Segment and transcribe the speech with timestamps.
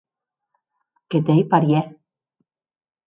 [1.09, 1.85] Que t’ei parièr.